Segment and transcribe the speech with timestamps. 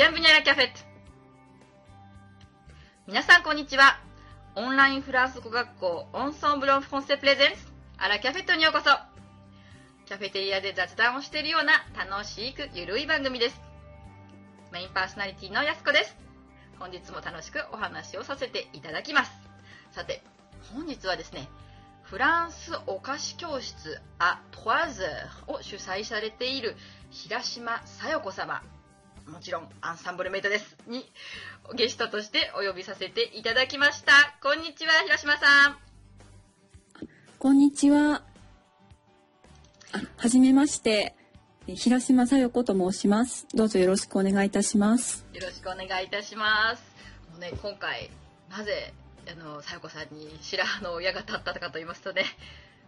[0.00, 0.80] ビアンブニャラキャフェット。
[3.06, 4.00] 皆さんこんにちは。
[4.54, 7.56] オンラインフランス語学校オンソンブロンフォンセプレゼンツ
[7.98, 8.84] アラキャフェットにようこそ。
[10.06, 13.60] キャフェテリアで雑談をしているような楽しくゆるい番組です。
[14.72, 16.16] メインパーソナリティのやすこです。
[16.78, 19.30] 本日も楽しくお話をさせていただきます。
[19.90, 20.22] さて、
[20.72, 21.46] 本日はですね、
[22.04, 25.04] フランスお菓子教室ア・トワーズ
[25.46, 26.74] を主催されている
[27.10, 28.62] 平島さよ子様、
[29.26, 31.10] もちろんアンサンブルメイトです、に
[31.74, 34.12] ゲストとしてお呼びさせていただきました。
[34.42, 35.78] こんにちは、平島さん。
[37.38, 38.22] こんにちは。
[39.92, 41.14] あはじめまして。
[41.66, 43.46] え平島さよ子と申します。
[43.54, 45.24] どうぞよろしくお願いいたします。
[45.32, 46.82] よろしくお願いいたします。
[47.30, 48.10] もうね、今回、
[48.50, 48.92] なぜ、
[49.30, 52.24] あの、さよこさんに白羽の矢が立ったかと言いますとね、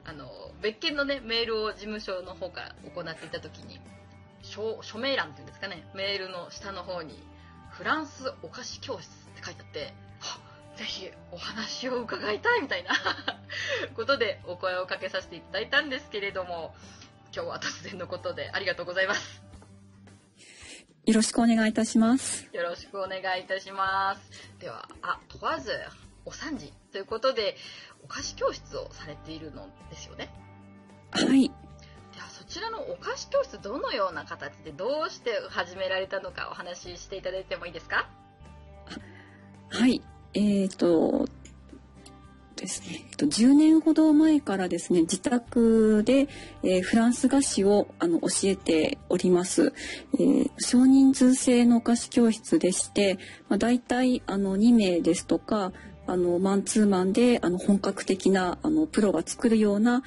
[0.04, 0.28] あの、
[0.62, 3.80] 別件のね、メールを事務所の方から行っていた時に、
[4.52, 7.18] 署署名欄っていうんですかね、メールの下の方に、
[7.70, 10.38] フランスお菓子教室って書いてあって、は
[10.76, 12.90] ぜひお話を伺いたいみたいな
[13.96, 16.74] ことでお声をかけさせていただいたんですけれども、
[17.34, 19.42] 今日は突然のことでありがとうございます。
[21.06, 22.46] よろしくお願いいたします。
[22.52, 24.30] よろしくお願いいたします。
[24.60, 25.72] では、あ、問わず、
[26.24, 27.56] お三時ということで、
[28.04, 30.30] お菓子教室をされているのですよね？
[31.10, 31.50] はい。
[32.52, 38.08] ちらのお菓子教室、どのような形でどうして始められたのかお話ししていただいてもいいですか？
[39.70, 40.02] はい。
[40.34, 41.26] えーと、
[42.56, 46.28] ですね、えっと10年ほど前からですね、自宅で、
[46.62, 49.72] えーフランス菓子をあの教えております。
[50.14, 55.72] えー少人数制のお菓子教室でして、まあ、大体あの2名ですとか、
[56.06, 60.02] あのマンツーマンであの本格的なあのプロが作るような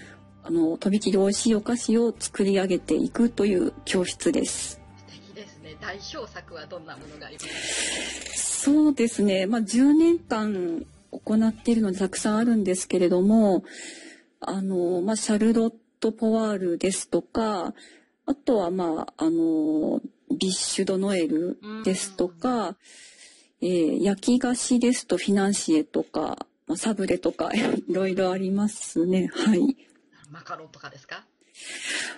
[0.48, 4.80] あのとびきり美味しいお菓子を作り上げていくという教室です。
[5.08, 5.76] 素敵ですね。
[5.82, 7.48] 代表作はどんなものがあります
[8.68, 8.72] か？
[8.72, 9.46] そうですね。
[9.48, 13.64] まあ、10年間行っているのでたくさんあるんですけれども、
[14.40, 17.74] あの、まあ、シャルロット・ポワールですとか、
[18.28, 20.02] あとは、まあ、あの、
[20.40, 22.76] ブッシュ・ド・ノエルですとか、
[23.62, 27.52] えー焼き菓子ですとフィナンシエとか、まあ、サブレとか、
[27.88, 29.30] いろいろありますね。
[29.34, 29.78] はい。
[30.36, 31.24] マカロンとかですか？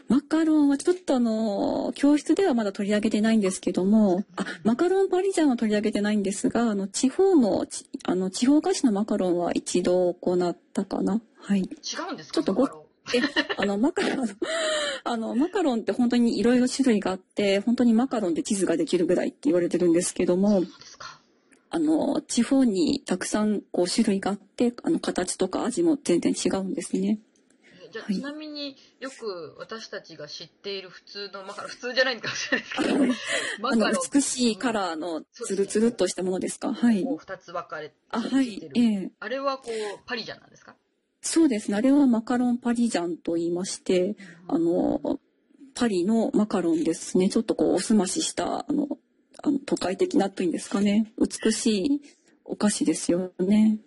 [0.10, 11.22] マカロンはちょっとあの、教室ではまだ取り上げてないんですけども、あ、マカロンパリジャンは取り上げてないんですが、あの、地方の、ちあの、地方菓子のマカロンは一度行ったかな。
[11.40, 11.60] はい。
[11.60, 11.66] 違
[12.10, 12.84] うんですかちょっとごマカロン？
[13.16, 13.22] え、
[13.58, 14.28] あの、マカロン、
[15.04, 21.22] あの、マカロンって本当にいろいろ種類があって、本当にマカロンで地図ができるぐらいって言われてるんですけども、そうですか。
[21.70, 27.20] あの、地方にたくさんこう種類があって、あの、形とか味も全然違うんですね。
[27.98, 32.98] えじゃあ、はいちなみによく私たちが知っている普通のマカロン、普通じゃないのかもしれないですけど、
[33.62, 36.74] マカロン、美しいカラーのツルツルっとしたものですか？
[36.74, 37.04] はい。
[37.04, 38.62] 二つ分かれてあ、はい。
[38.76, 40.76] ええあれはこう、パリジャンなんですか？
[41.22, 41.78] そうですね。
[41.78, 44.16] あれはマカロンパリジャンと言いまして、
[44.48, 45.20] あの、
[45.74, 47.30] パリのマカロンですね。
[47.30, 48.98] ちょっとこう、おすましした、あの、
[49.44, 51.12] あの都会的なというんですかね。
[51.20, 52.02] 美しい
[52.46, 53.80] お菓子ですよね。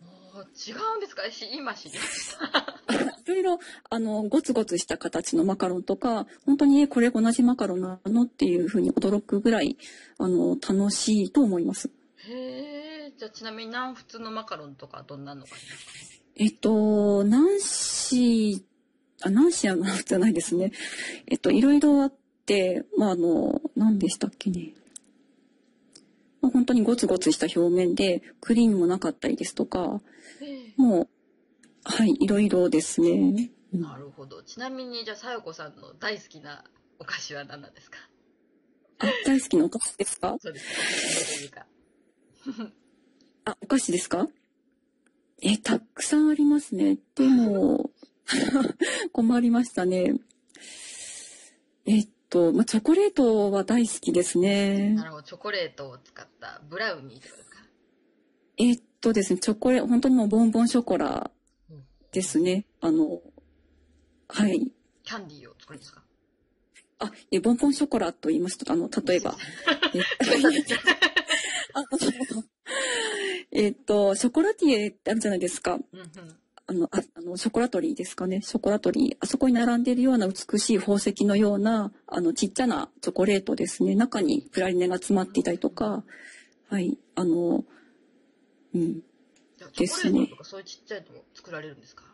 [0.55, 1.31] 違うんですか？
[1.31, 2.81] し今知りました。
[3.25, 9.77] いろいろ、あの、ゴツゴツした形のマカロンとか、本当に、えこれ同じマカロンなのっていうふうに驚くぐらい、
[10.19, 11.91] あの、楽しいと思います。
[12.29, 15.51] へえ、じゃあちなみに南仏のマカロンとかどんなのか
[16.37, 18.63] えっと、ナンシー、
[19.23, 20.73] あ、ナンシーはナンじゃないですね。
[21.27, 22.15] えっと、いろいろあっ
[22.47, 24.75] て、まあ、あの、何でしたっけね。
[26.71, 30.01] 当にゴツゴツした表面で、クリームもなかったりですとか、
[30.41, 31.09] へもう、
[31.85, 33.51] はい、いろいろですね。
[33.75, 34.43] えなるほど。
[34.43, 36.65] ちなみにじゃあさよこさんの大好きな
[36.99, 37.99] お菓子は何なんですか？
[38.99, 40.37] あ、大好きなお菓子ですか？
[40.41, 41.51] そうです。
[43.45, 44.29] あ、お菓子ですか？
[45.43, 46.99] え、たくさんありますね。
[47.15, 47.91] でも、
[49.13, 50.15] 困りましたね。
[51.87, 55.05] えっと、まあ、チョコレートは大好きですねな。
[55.05, 55.23] るほど。
[55.25, 57.57] チョコレートを使ったブラウニーとかですか
[58.59, 61.31] えっとですね、チョコレート、本当にもうボンボンショコラ
[62.13, 62.65] ですね。
[62.81, 63.21] あの、
[64.29, 64.71] はい。
[65.03, 66.03] キャンディーを作るんですか？
[67.01, 69.35] あ、え、ボンボンショコラと言いますと、あの、例えば、
[73.53, 75.75] えっと、ショコラティエってあるじゃないですか。
[75.75, 76.37] うんうん。
[76.71, 78.43] あの、ああの、ショコラトリーですかね。
[78.43, 79.17] ショコラトリー。
[79.19, 83.97] あそこに並んでいるような美しい宝石のような、あの、ちっちゃなチョコレートですね。
[83.97, 86.05] 中にプラリネが詰まっていたりとか、
[86.69, 86.97] はい。
[87.17, 87.65] あの、
[88.73, 89.01] うん。
[89.59, 92.05] じゃあチョコレートとかそういうちっちゃいのも作られるんですか？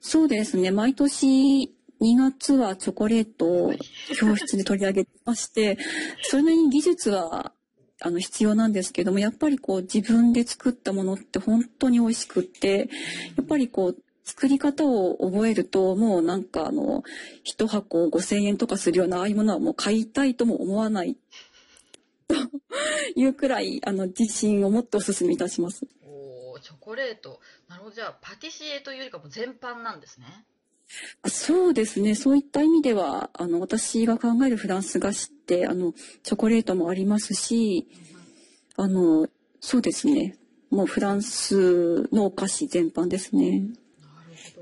[0.00, 0.70] そうですね。
[0.70, 3.72] 毎年2月はチョコレートを
[4.16, 5.76] 教室で取り上げてまして、
[6.22, 7.52] それなりに技術は
[8.00, 12.90] あの必要なんですけども、やっぱりこう自分で作ったものって本当に美味しくって、
[13.36, 17.04] やっぱりこう作り方を覚えると、もうなんかあの、
[17.42, 21.16] 一箱5000円とかするようなああいうものはもう買いたいとも思わない
[22.28, 22.34] と
[23.14, 25.86] いうくらい、あの、自信を持ってお勧めいたします。
[26.02, 27.40] おチョコレート。
[27.68, 27.94] なるほど。
[27.94, 30.26] じゃあ、パティシエというよりかも全般なんですね。
[31.26, 32.14] そうですね。
[32.14, 35.92] そういった意味では、あの、私が考えるフランス菓子って、あの、
[36.22, 37.88] チョコレートもありますし、
[38.78, 39.28] うん、あの、
[39.60, 40.38] そうですね。
[40.70, 43.68] もうフランスのお菓子全般ですね。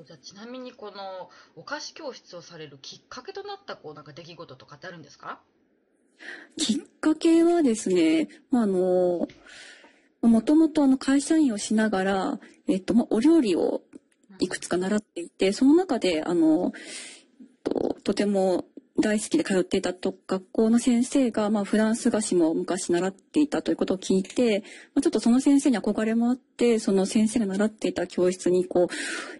[0.07, 5.41] じゃあちなみにこのお菓子教室をされるきっかけとなったこうなんか出来事とかってあるんですか？
[6.59, 9.29] きっかけはですね、まあ、あの、
[10.21, 13.83] もともとあの会社員をしながら、えっと、まあ、お料理を
[14.39, 16.73] いくつか習っていて、その中で、あの、
[17.63, 18.65] ととても
[19.01, 24.61] 大好きで通っていたと学校の先生が、まあ、フランス菓子も昔習っていたということを聞いて、
[24.95, 28.87] まあ、ちょっとその先生に憧れもあって、その先生が習っていた教室にこう、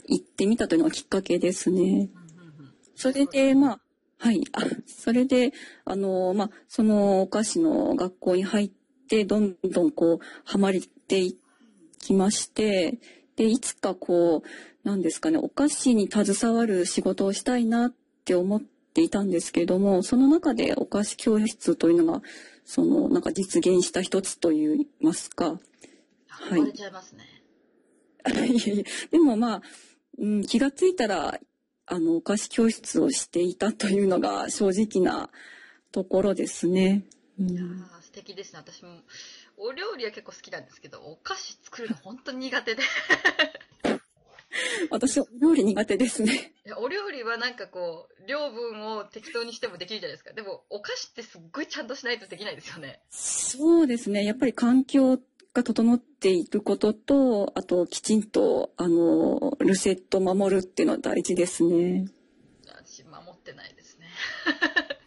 [0.09, 2.09] 行ってみたというのがきっかけですね。
[2.97, 3.81] それで、まあ、
[4.19, 4.43] はい。
[4.53, 5.53] あ、それで、
[5.85, 8.71] あの、まあ、そのお菓子の学校に入っ
[9.09, 10.73] て、どんどんこう、ハマっ
[11.07, 11.37] てい
[11.99, 12.99] きまして、
[13.37, 17.95] で、いつかこう、なんですかね、お菓子に携わる仕事をしたいなっ
[18.25, 22.23] て思って、ていたんですけれども、その中でお菓子教室というのが、
[22.65, 25.59] その、なんか実現した一つといいますか。
[26.29, 26.63] はい。
[26.63, 27.25] いちゃいますね。
[28.33, 29.63] いやいや、でもまあ、
[30.17, 31.39] うん、気がついたら、
[31.87, 35.29] あの、お菓子教室をしていたというのが正直な
[35.93, 37.05] ところですね。
[37.39, 37.63] うん、いや
[38.01, 38.61] 素敵ですね。
[38.61, 39.01] 私も、
[39.57, 42.83] お料理は結構好きなんですけど、お菓子作るの本当に苦手で
[44.91, 46.53] 私、お料理苦手ですね。
[46.65, 50.33] いや、お料理はなんかこう、量分を適当にしてもできるじゃないですか。
[50.33, 53.01] でも、お菓子ってすっごいちゃんとしないとできないですよね。
[53.11, 54.25] そうですね。
[54.25, 55.19] やっぱり環境
[55.53, 62.07] が整っていることと、あと、きちんと、あの、ルセット守るっていうのは大事ですね。
[62.67, 64.07] 私、守ってないですね。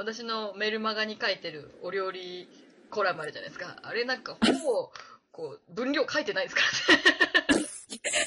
[0.00, 2.48] 私のメルマガに書いてるお料理
[2.88, 3.76] コラムあるじゃないですか。
[3.82, 4.90] あれなんかほぼ、
[5.30, 6.62] こう、分量書いてないですか
[7.50, 7.66] らね。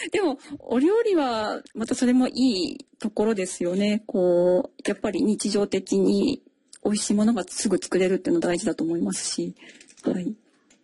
[0.14, 4.04] でも、お料理は、またそれもいいところですよね。
[4.06, 6.44] こう、やっぱり日常的に
[6.84, 9.56] 美味しいものがすぐ作れるっていうの大事だと思いますし。
[10.04, 10.36] はい。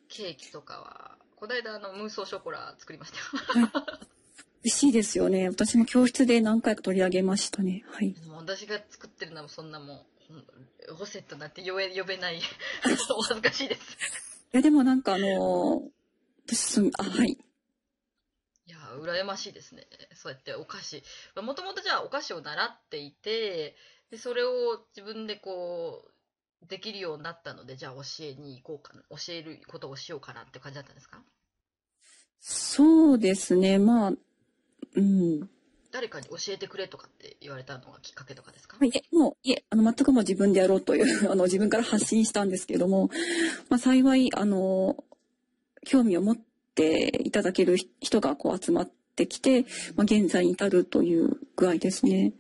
[0.08, 3.68] ケーキとかは、この間、あの、ムーソーショコラ作りましたよ。
[3.68, 4.10] はい
[4.62, 5.48] 美味しいですよね。
[5.48, 7.84] 私も教室で何回か取り上げましたね。
[7.92, 8.14] はい。
[8.36, 10.19] 私が作ってるのはそんなもう、
[10.98, 12.42] ホセットなんて呼べ呼べない
[13.18, 13.98] お恥ずかしいです。
[14.54, 15.92] いや、でもなんかあのー、
[16.48, 17.38] 私、あ、はい。
[19.00, 19.88] 羨ましいですね。
[20.16, 21.04] そうやってお菓子。
[21.42, 23.76] もともとじゃあお菓子を習っていて、
[24.12, 26.06] で、それを自分でこ
[26.64, 31.24] う、できるようになったので、じゃあ教えに行こうかな、教えることをしようかなって感じだったんですか？
[32.42, 33.78] そうですね。
[33.80, 34.14] まあ、
[34.96, 35.50] うん。
[35.92, 38.78] 誰かに教えてくれとかって言われたのがきっかけとかですか？
[38.86, 43.10] いえ、もう、いえ、あの、全くもう自分でやろうという、あの、自分から発信したんですけども、
[43.70, 45.04] まあ、幸い、あの、
[45.86, 46.38] 興味を持っ
[46.76, 49.66] ていただける人がこう集まってきて、
[49.96, 52.34] まあ、現在に至るという具合ですね。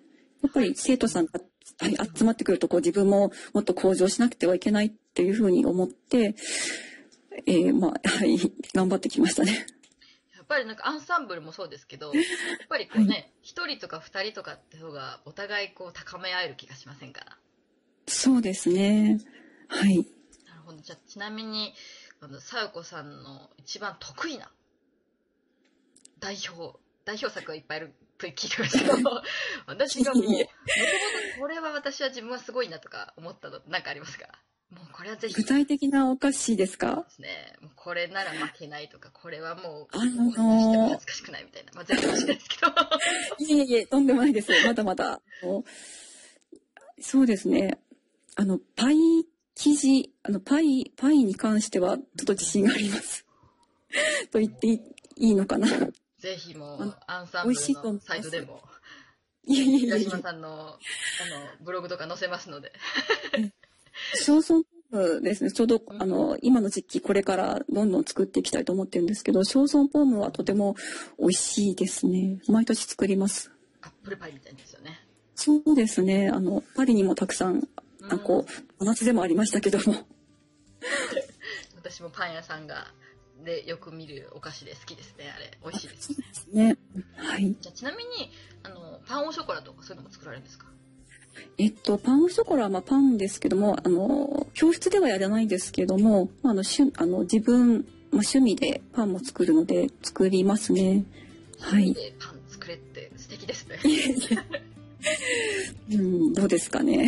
[0.43, 1.39] やっぱり生徒さんが、
[1.79, 6.35] はい、集まってくるとこう自分ももっと向上しなくてはいけないっていうふうに思って、
[7.45, 8.37] えー、まあ、はい、
[8.73, 9.65] 頑張ってきましたね。
[10.35, 12.23] やっぱりなんかアンサンブルもそうですけど、やっ
[12.67, 13.31] ぱりこうね、一、はい、
[13.69, 17.37] 人とか二人とかって方がお互いこう高め合える気がしませんか？
[18.07, 19.19] そうですね。
[19.69, 19.97] はい。
[19.97, 20.79] なるほど。
[20.81, 21.73] じゃあちなみに、
[22.21, 24.51] あの、さよこさんの一番得意な
[26.19, 29.23] 代表、代表作がいっぱいあると聞いてましたけど、
[29.67, 30.45] 私がもう、もともと
[31.39, 34.27] これは私は自分はすごいなとか思ったの何かありますか？
[34.71, 35.33] もうこれはぜひ。
[35.33, 37.03] 具体的なお菓子ですか？
[37.07, 37.55] ですね。
[37.61, 41.71] もうこれなら負けないとか、これはもう、あのー、恥ずかしくないみたいな。
[41.73, 42.67] まあ、全然しないですけど。
[43.39, 44.51] いえいえ、とんでもないです。
[44.65, 45.21] まだまだ。
[47.01, 47.79] そうですね。
[48.35, 48.97] あの、パイ
[49.55, 53.25] 生地、あの、パイ、パイに関しては、ちょっと自信があります。
[54.31, 54.81] と言ってい
[55.17, 55.67] いのかな。
[56.19, 58.61] ぜひもう、アンサンブルのサイトでも、
[59.45, 60.77] いやいやいや島さんの、あの、
[61.61, 62.71] ブログとか載せますので。
[64.15, 65.51] 小村ポームですね。
[65.51, 70.75] ちょうど、あの、今の時期、これからどんどん作っていきたいと思ってるんですけど、小村ポームはとても
[71.19, 72.39] 美味しいですね。
[72.47, 73.51] 毎年作ります。
[73.81, 74.99] アップルパイみたいですよね。
[75.35, 76.29] そうですね。
[76.29, 77.67] あの、パリにもたくさん
[78.09, 80.07] あこう、真夏でもありましたけども。
[81.75, 82.87] 私もパン屋さんが、
[83.45, 85.57] でよく見るお菓子で好きですね、あれ。
[85.63, 86.17] 美味しいです。
[86.17, 86.77] ですね。
[87.15, 87.55] はい。
[87.61, 88.31] じゃちなみに、
[88.63, 90.65] あの、パンオショコラとかそういうのも作られるんですか？
[91.57, 101.03] えっと、パンオショコラはまあパンですけども、あの、教室ではやらないんですけども、あの、しゅあの自分、まあ、趣味でパンも作るので作りますね。
[101.59, 101.93] はい。
[101.93, 103.79] でパン作れって素敵ですね。
[105.91, 107.05] うん、どうですかね。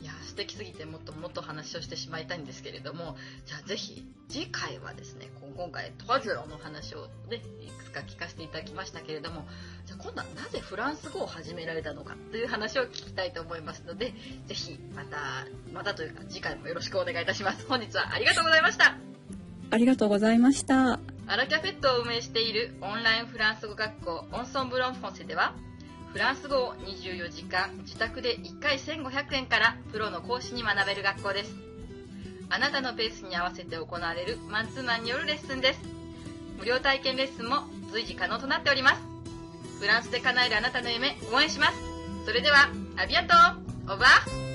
[0.00, 3.16] いや素敵すぎてもっともっと話をしてしまいたいんですけれども
[3.46, 9.44] じゃあぜひ次回はですね今回トワズロの話をねいくつか聞かせていただきましたけれども
[9.86, 14.12] じゃあ今度はなぜフランス語を始められたのかという話を聞きたいと思いますので
[14.46, 15.16] ぜひまた
[15.72, 17.66] またというか次回もよろしくお願いいたします。
[17.66, 18.96] 本日はありがとうございました。
[19.70, 21.00] ありがとうございました。
[21.26, 25.54] アラキャフェットを運営しているオンラインフランス語学校オンソンブロンフォンセでは
[26.12, 31.67] フランス語を24時間自宅で1回1500円からプロの講師に学べる学校です
[32.50, 35.80] あなたのペースに合わせて行われるマンツーマンによるレッスンです。
[36.58, 39.02] 無料体験レッスンも随時可能となっております。
[39.78, 41.74] フランスで叶えるあなたの夢応援します。
[42.24, 43.34] それではアビアント
[43.86, 44.47] オーバー。